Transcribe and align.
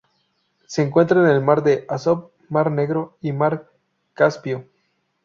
Se 0.65 0.81
encuentra 0.81 1.19
en 1.21 1.27
el 1.29 1.43
mar 1.43 1.61
de 1.61 1.85
Azov, 1.87 2.31
mar 2.49 2.71
Negro 2.71 3.19
y 3.21 3.33
mar 3.33 3.69
Caspio. 4.15 4.65